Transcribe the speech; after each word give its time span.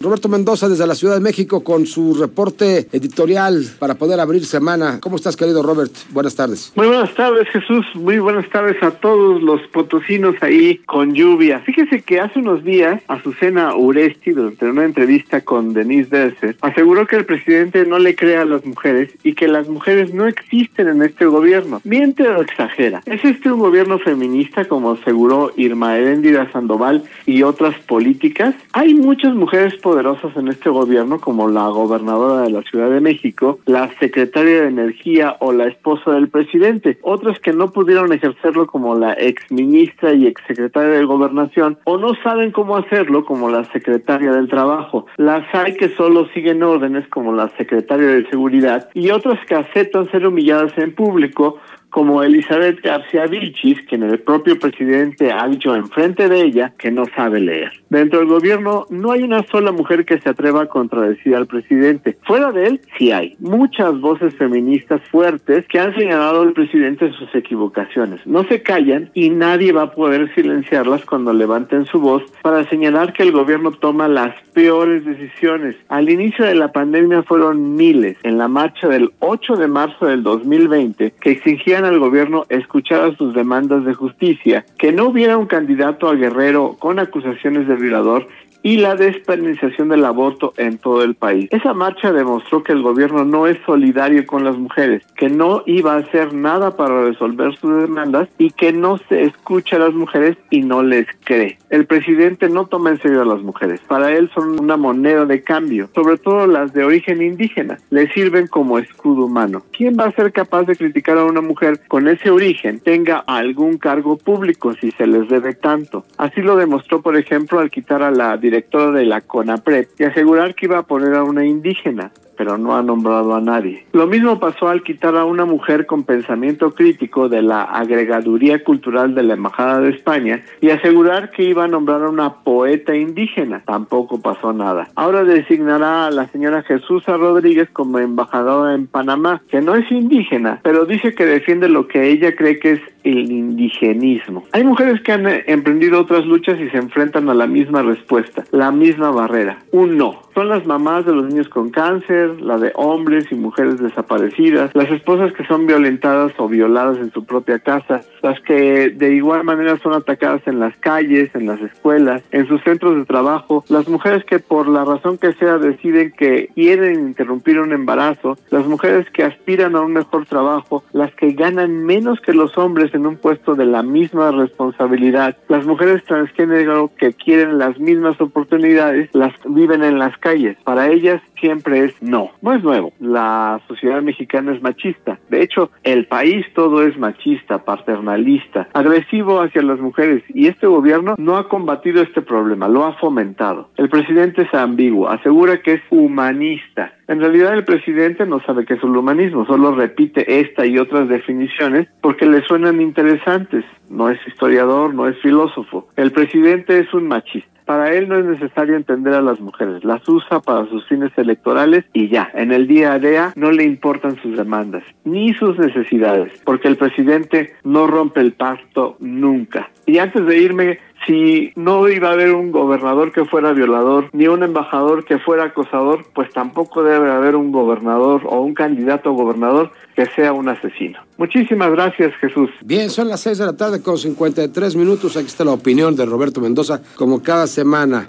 Roberto 0.00 0.28
Mendoza 0.28 0.68
desde 0.68 0.86
la 0.86 0.94
Ciudad 0.94 1.14
de 1.14 1.20
México 1.20 1.64
con 1.64 1.84
su 1.84 2.14
reporte 2.14 2.86
editorial 2.92 3.64
para 3.80 3.96
poder 3.96 4.20
abrir 4.20 4.44
semana. 4.44 5.00
¿Cómo 5.00 5.16
estás, 5.16 5.36
querido 5.36 5.60
Robert? 5.60 5.92
Buenas 6.10 6.36
tardes. 6.36 6.72
Muy 6.76 6.86
buenas 6.86 7.12
tardes, 7.14 7.48
Jesús. 7.48 7.84
Muy 7.94 8.20
buenas 8.20 8.48
tardes 8.48 8.80
a 8.80 8.92
todos 8.92 9.42
los 9.42 9.60
potosinos 9.72 10.36
ahí 10.40 10.78
con 10.86 11.14
lluvia. 11.14 11.58
Fíjese 11.60 12.02
que 12.02 12.20
hace 12.20 12.38
unos 12.38 12.62
días 12.62 13.02
Azucena 13.08 13.74
Uresti, 13.74 14.30
durante 14.30 14.66
una 14.66 14.84
entrevista 14.84 15.40
con 15.40 15.72
Denise 15.72 16.10
Derser, 16.10 16.56
aseguró 16.60 17.06
que 17.08 17.16
el 17.16 17.24
presidente 17.24 17.84
no 17.84 17.98
le 17.98 18.14
cree 18.14 18.36
a 18.36 18.44
las 18.44 18.64
mujeres 18.64 19.10
y 19.24 19.34
que 19.34 19.48
las 19.48 19.68
mujeres 19.68 20.14
no 20.14 20.28
existen 20.28 20.86
en 20.86 21.02
este 21.02 21.26
gobierno. 21.26 21.80
Miente 21.82 22.28
o 22.28 22.40
exagera. 22.40 23.02
¿Es 23.04 23.24
este 23.24 23.50
un 23.50 23.58
gobierno 23.58 23.98
feminista 23.98 24.64
como 24.66 24.92
aseguró 24.92 25.52
Irma 25.56 25.96
Heréndira 25.96 26.50
Sandoval 26.52 27.02
y 27.26 27.42
otras 27.42 27.74
políticas? 27.80 28.54
Hay 28.72 28.94
muchas 28.94 29.34
mujeres 29.34 29.74
poderosas 29.88 30.36
en 30.36 30.48
este 30.48 30.68
gobierno 30.68 31.18
como 31.18 31.48
la 31.48 31.66
gobernadora 31.68 32.42
de 32.42 32.50
la 32.50 32.60
Ciudad 32.60 32.90
de 32.90 33.00
México, 33.00 33.58
la 33.64 33.88
secretaria 33.98 34.60
de 34.60 34.68
Energía 34.68 35.36
o 35.40 35.50
la 35.50 35.66
esposa 35.66 36.10
del 36.10 36.28
presidente. 36.28 36.98
Otras 37.00 37.40
que 37.40 37.54
no 37.54 37.70
pudieron 37.72 38.12
ejercerlo 38.12 38.66
como 38.66 38.94
la 38.96 39.14
exministra 39.14 40.12
y 40.12 40.26
exsecretaria 40.26 40.90
de 40.90 41.04
Gobernación 41.06 41.78
o 41.84 41.96
no 41.96 42.12
saben 42.22 42.50
cómo 42.50 42.76
hacerlo 42.76 43.24
como 43.24 43.48
la 43.48 43.64
secretaria 43.72 44.30
del 44.32 44.50
Trabajo. 44.50 45.06
Las 45.16 45.46
hay 45.54 45.74
que 45.74 45.88
solo 45.96 46.28
siguen 46.34 46.62
órdenes 46.62 47.08
como 47.08 47.32
la 47.32 47.48
secretaria 47.56 48.08
de 48.08 48.28
Seguridad 48.28 48.90
y 48.92 49.08
otras 49.08 49.38
que 49.46 49.54
aceptan 49.54 50.10
ser 50.10 50.26
humilladas 50.26 50.76
en 50.76 50.94
público 50.94 51.60
como 51.90 52.22
Elizabeth 52.22 52.80
García 52.82 53.26
Vilchis, 53.26 53.80
quien 53.82 54.02
el 54.02 54.18
propio 54.20 54.58
presidente 54.58 55.32
ha 55.32 55.46
dicho 55.48 55.74
enfrente 55.74 56.28
de 56.28 56.42
ella 56.42 56.72
que 56.78 56.90
no 56.90 57.04
sabe 57.16 57.40
leer. 57.40 57.72
Dentro 57.90 58.18
del 58.18 58.28
gobierno 58.28 58.86
no 58.90 59.12
hay 59.12 59.22
una 59.22 59.42
sola 59.44 59.72
mujer 59.72 60.04
que 60.04 60.20
se 60.20 60.28
atreva 60.28 60.62
a 60.62 60.66
contradecir 60.66 61.34
al 61.34 61.46
presidente. 61.46 62.18
Fuera 62.22 62.52
de 62.52 62.66
él, 62.66 62.80
sí 62.98 63.12
hay 63.12 63.36
muchas 63.38 63.98
voces 64.00 64.34
feministas 64.36 65.00
fuertes 65.10 65.66
que 65.68 65.78
han 65.78 65.94
señalado 65.94 66.42
al 66.42 66.52
presidente 66.52 67.12
sus 67.12 67.34
equivocaciones. 67.34 68.26
No 68.26 68.44
se 68.44 68.62
callan 68.62 69.10
y 69.14 69.30
nadie 69.30 69.72
va 69.72 69.82
a 69.82 69.92
poder 69.92 70.32
silenciarlas 70.34 71.04
cuando 71.04 71.32
levanten 71.32 71.86
su 71.86 72.00
voz 72.00 72.22
para 72.42 72.68
señalar 72.68 73.12
que 73.12 73.22
el 73.22 73.32
gobierno 73.32 73.72
toma 73.72 74.08
las 74.08 74.34
peores 74.52 75.04
decisiones. 75.04 75.76
Al 75.88 76.10
inicio 76.10 76.44
de 76.44 76.54
la 76.54 76.72
pandemia 76.72 77.22
fueron 77.22 77.76
miles 77.76 78.16
en 78.22 78.38
la 78.38 78.48
marcha 78.48 78.88
del 78.88 79.10
8 79.20 79.56
de 79.56 79.68
marzo 79.68 80.06
del 80.06 80.22
2020 80.22 81.14
que 81.20 81.30
exigían 81.30 81.77
al 81.84 81.98
gobierno 81.98 82.44
escuchar 82.48 83.16
sus 83.16 83.34
demandas 83.34 83.84
de 83.84 83.94
justicia, 83.94 84.64
que 84.78 84.92
no 84.92 85.06
hubiera 85.06 85.36
un 85.36 85.46
candidato 85.46 86.08
a 86.08 86.14
Guerrero 86.14 86.76
con 86.78 86.98
acusaciones 86.98 87.68
de 87.68 87.76
violador 87.76 88.26
y 88.62 88.76
la 88.76 88.96
despenalización 88.96 89.88
del 89.88 90.04
aborto 90.04 90.52
en 90.56 90.78
todo 90.78 91.02
el 91.02 91.14
país. 91.14 91.48
Esa 91.50 91.74
marcha 91.74 92.12
demostró 92.12 92.62
que 92.62 92.72
el 92.72 92.82
gobierno 92.82 93.24
no 93.24 93.46
es 93.46 93.58
solidario 93.64 94.26
con 94.26 94.44
las 94.44 94.56
mujeres, 94.56 95.02
que 95.16 95.28
no 95.28 95.62
iba 95.66 95.94
a 95.94 95.98
hacer 95.98 96.34
nada 96.34 96.76
para 96.76 97.04
resolver 97.04 97.56
sus 97.56 97.82
demandas 97.82 98.28
y 98.38 98.50
que 98.50 98.72
no 98.72 98.98
se 99.08 99.24
escucha 99.24 99.76
a 99.76 99.80
las 99.80 99.94
mujeres 99.94 100.36
y 100.50 100.62
no 100.62 100.82
les 100.82 101.06
cree. 101.24 101.58
El 101.70 101.86
presidente 101.86 102.48
no 102.48 102.66
toma 102.66 102.90
en 102.90 103.00
serio 103.00 103.22
a 103.22 103.26
las 103.26 103.42
mujeres. 103.42 103.80
Para 103.86 104.12
él 104.12 104.30
son 104.34 104.58
una 104.60 104.76
moneda 104.76 105.24
de 105.24 105.42
cambio, 105.42 105.88
sobre 105.94 106.16
todo 106.18 106.46
las 106.46 106.72
de 106.72 106.84
origen 106.84 107.22
indígena. 107.22 107.78
Le 107.90 108.10
sirven 108.12 108.46
como 108.46 108.78
escudo 108.78 109.26
humano. 109.26 109.62
¿Quién 109.72 109.96
va 109.98 110.04
a 110.04 110.12
ser 110.12 110.32
capaz 110.32 110.64
de 110.64 110.76
criticar 110.76 111.18
a 111.18 111.24
una 111.24 111.40
mujer 111.40 111.67
con 111.88 112.08
ese 112.08 112.30
origen 112.30 112.80
tenga 112.80 113.18
algún 113.26 113.78
cargo 113.78 114.16
público 114.16 114.74
si 114.74 114.90
se 114.92 115.06
les 115.06 115.28
debe 115.28 115.54
tanto? 115.54 116.04
Así 116.16 116.40
lo 116.40 116.56
demostró, 116.56 117.02
por 117.02 117.16
ejemplo, 117.16 117.60
al 117.60 117.70
quitar 117.70 118.02
a 118.02 118.10
la 118.10 118.36
directora 118.36 118.90
de 118.92 119.04
la 119.04 119.20
CONAPRED 119.20 119.88
y 119.98 120.04
asegurar 120.04 120.54
que 120.54 120.66
iba 120.66 120.78
a 120.78 120.82
poner 120.82 121.14
a 121.14 121.24
una 121.24 121.44
indígena 121.44 122.10
pero 122.38 122.56
no 122.56 122.76
ha 122.76 122.82
nombrado 122.82 123.34
a 123.34 123.40
nadie. 123.40 123.84
Lo 123.92 124.06
mismo 124.06 124.38
pasó 124.38 124.68
al 124.68 124.82
quitar 124.82 125.16
a 125.16 125.24
una 125.24 125.44
mujer 125.44 125.84
con 125.84 126.04
pensamiento 126.04 126.70
crítico 126.70 127.28
de 127.28 127.42
la 127.42 127.64
agregaduría 127.64 128.62
cultural 128.62 129.14
de 129.14 129.24
la 129.24 129.34
Embajada 129.34 129.80
de 129.80 129.90
España 129.90 130.40
y 130.60 130.70
asegurar 130.70 131.30
que 131.30 131.42
iba 131.42 131.64
a 131.64 131.68
nombrar 131.68 132.02
a 132.04 132.08
una 132.08 132.34
poeta 132.44 132.94
indígena. 132.94 133.62
Tampoco 133.66 134.22
pasó 134.22 134.52
nada. 134.52 134.88
Ahora 134.94 135.24
designará 135.24 136.06
a 136.06 136.10
la 136.10 136.28
señora 136.28 136.62
Jesús 136.62 137.04
Rodríguez 137.06 137.68
como 137.72 137.98
embajadora 137.98 138.74
en 138.74 138.86
Panamá, 138.86 139.42
que 139.48 139.60
no 139.60 139.74
es 139.74 139.90
indígena, 139.90 140.60
pero 140.62 140.84
dice 140.84 141.14
que 141.14 141.26
defiende 141.26 141.68
lo 141.68 141.88
que 141.88 142.10
ella 142.10 142.34
cree 142.36 142.58
que 142.58 142.72
es 142.72 142.80
el 143.04 143.30
indigenismo. 143.30 144.44
Hay 144.52 144.64
mujeres 144.64 145.00
que 145.00 145.12
han 145.12 145.26
emprendido 145.26 146.00
otras 146.00 146.26
luchas 146.26 146.60
y 146.60 146.68
se 146.70 146.76
enfrentan 146.76 147.28
a 147.28 147.34
la 147.34 147.46
misma 147.46 147.82
respuesta, 147.82 148.44
la 148.50 148.70
misma 148.70 149.10
barrera, 149.10 149.58
un 149.72 149.96
no. 149.96 150.27
Son 150.38 150.50
las 150.50 150.64
mamás 150.66 151.04
de 151.04 151.12
los 151.12 151.26
niños 151.26 151.48
con 151.48 151.70
cáncer, 151.70 152.40
la 152.40 152.58
de 152.58 152.70
hombres 152.76 153.26
y 153.32 153.34
mujeres 153.34 153.80
desaparecidas, 153.80 154.70
las 154.72 154.88
esposas 154.88 155.32
que 155.32 155.44
son 155.46 155.66
violentadas 155.66 156.30
o 156.36 156.46
violadas 156.46 156.98
en 156.98 157.10
su 157.10 157.24
propia 157.24 157.58
casa, 157.58 158.02
las 158.22 158.40
que 158.42 158.90
de 158.90 159.14
igual 159.16 159.42
manera 159.42 159.76
son 159.78 159.94
atacadas 159.94 160.42
en 160.46 160.60
las 160.60 160.76
calles, 160.76 161.34
en 161.34 161.48
las 161.48 161.60
escuelas, 161.60 162.22
en 162.30 162.46
sus 162.46 162.62
centros 162.62 162.96
de 162.96 163.04
trabajo, 163.04 163.64
las 163.68 163.88
mujeres 163.88 164.24
que 164.26 164.38
por 164.38 164.68
la 164.68 164.84
razón 164.84 165.18
que 165.18 165.32
sea 165.32 165.58
deciden 165.58 166.12
que 166.12 166.50
quieren 166.54 167.00
interrumpir 167.00 167.58
un 167.58 167.72
embarazo, 167.72 168.38
las 168.50 168.64
mujeres 168.64 169.10
que 169.10 169.24
aspiran 169.24 169.74
a 169.74 169.80
un 169.80 169.92
mejor 169.92 170.24
trabajo, 170.26 170.84
las 170.92 171.12
que 171.16 171.32
ganan 171.32 171.84
menos 171.84 172.20
que 172.20 172.32
los 172.32 172.56
hombres 172.58 172.94
en 172.94 173.06
un 173.06 173.16
puesto 173.16 173.56
de 173.56 173.66
la 173.66 173.82
misma 173.82 174.30
responsabilidad, 174.30 175.36
las 175.48 175.66
mujeres 175.66 176.04
transgénero 176.04 176.92
que 176.96 177.12
quieren 177.12 177.58
las 177.58 177.76
mismas 177.80 178.20
oportunidades, 178.20 179.10
las 179.14 179.32
viven 179.44 179.82
en 179.82 179.98
las 179.98 180.16
calles. 180.18 180.27
Para 180.64 180.88
ellas 180.88 181.22
siempre 181.40 181.84
es 181.84 182.02
no. 182.02 182.30
No 182.42 182.52
es 182.52 182.62
nuevo. 182.62 182.92
La 183.00 183.60
sociedad 183.66 184.02
mexicana 184.02 184.52
es 184.54 184.62
machista. 184.62 185.18
De 185.30 185.42
hecho, 185.42 185.70
el 185.84 186.06
país 186.06 186.44
todo 186.54 186.82
es 186.82 186.98
machista, 186.98 187.64
paternalista, 187.64 188.68
agresivo 188.74 189.40
hacia 189.40 189.62
las 189.62 189.78
mujeres 189.78 190.22
y 190.28 190.46
este 190.46 190.66
gobierno 190.66 191.14
no 191.18 191.36
ha 191.36 191.48
combatido 191.48 192.02
este 192.02 192.20
problema, 192.20 192.68
lo 192.68 192.84
ha 192.84 192.94
fomentado. 192.94 193.70
El 193.76 193.88
presidente 193.88 194.42
es 194.42 194.54
ambiguo, 194.54 195.08
asegura 195.08 195.62
que 195.62 195.74
es 195.74 195.82
humanista. 195.90 196.92
En 197.06 197.20
realidad 197.20 197.54
el 197.54 197.64
presidente 197.64 198.26
no 198.26 198.40
sabe 198.40 198.66
qué 198.66 198.74
es 198.74 198.82
el 198.82 198.96
humanismo, 198.96 199.46
solo 199.46 199.74
repite 199.74 200.40
esta 200.40 200.66
y 200.66 200.78
otras 200.78 201.08
definiciones 201.08 201.88
porque 202.02 202.26
le 202.26 202.42
suenan 202.42 202.80
interesantes. 202.80 203.64
No 203.88 204.10
es 204.10 204.18
historiador, 204.26 204.92
no 204.94 205.08
es 205.08 205.18
filósofo. 205.20 205.88
El 205.96 206.12
presidente 206.12 206.78
es 206.78 206.92
un 206.92 207.08
machista. 207.08 207.57
Para 207.68 207.92
él 207.92 208.08
no 208.08 208.16
es 208.16 208.24
necesario 208.24 208.76
entender 208.76 209.12
a 209.12 209.20
las 209.20 209.40
mujeres, 209.40 209.84
las 209.84 210.08
usa 210.08 210.40
para 210.40 210.66
sus 210.70 210.88
fines 210.88 211.12
electorales 211.18 211.84
y 211.92 212.08
ya, 212.08 212.30
en 212.32 212.50
el 212.50 212.66
día 212.66 212.94
a 212.94 212.98
día 212.98 213.34
no 213.36 213.52
le 213.52 213.64
importan 213.64 214.16
sus 214.22 214.38
demandas 214.38 214.82
ni 215.04 215.34
sus 215.34 215.58
necesidades, 215.58 216.32
porque 216.46 216.68
el 216.68 216.78
presidente 216.78 217.52
no 217.64 217.86
rompe 217.86 218.22
el 218.22 218.32
pacto 218.32 218.96
nunca. 219.00 219.68
Y 219.84 219.98
antes 219.98 220.24
de 220.24 220.38
irme, 220.38 220.78
si 221.06 221.52
no 221.56 221.88
iba 221.88 222.10
a 222.10 222.12
haber 222.12 222.32
un 222.32 222.50
gobernador 222.50 223.12
que 223.12 223.24
fuera 223.24 223.52
violador, 223.52 224.10
ni 224.12 224.26
un 224.26 224.42
embajador 224.42 225.04
que 225.04 225.18
fuera 225.18 225.44
acosador, 225.44 226.04
pues 226.14 226.30
tampoco 226.32 226.82
debe 226.82 227.10
haber 227.10 227.36
un 227.36 227.52
gobernador 227.52 228.22
o 228.26 228.40
un 228.40 228.54
candidato 228.54 229.10
a 229.10 229.12
gobernador 229.12 229.70
que 229.94 230.06
sea 230.06 230.32
un 230.32 230.48
asesino. 230.48 230.98
Muchísimas 231.16 231.70
gracias, 231.70 232.14
Jesús. 232.20 232.50
Bien, 232.62 232.90
son 232.90 233.08
las 233.08 233.20
6 233.20 233.38
de 233.38 233.46
la 233.46 233.56
tarde 233.56 233.82
con 233.82 233.98
53 233.98 234.76
minutos. 234.76 235.16
Aquí 235.16 235.26
está 235.26 235.44
la 235.44 235.52
opinión 235.52 235.96
de 235.96 236.06
Roberto 236.06 236.40
Mendoza, 236.40 236.80
como 236.96 237.22
cada 237.22 237.46
semana. 237.46 238.06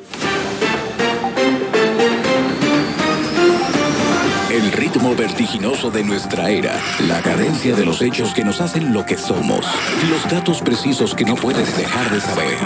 Ritmo 5.00 5.16
vertiginoso 5.16 5.90
de 5.90 6.04
nuestra 6.04 6.50
era, 6.50 6.78
la 7.08 7.22
cadencia 7.22 7.74
de 7.74 7.86
los 7.86 8.02
hechos 8.02 8.34
que 8.34 8.44
nos 8.44 8.60
hacen 8.60 8.92
lo 8.94 9.06
que 9.06 9.18
somos, 9.18 9.66
los 10.10 10.30
datos 10.30 10.62
precisos 10.62 11.16
que 11.16 11.24
no 11.24 11.36
puedes 11.36 11.78
dejar 11.78 12.12
de 12.12 12.20
saber. 12.20 12.58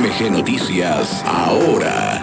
MG 0.00 0.32
Noticias, 0.32 1.22
ahora. 1.24 2.15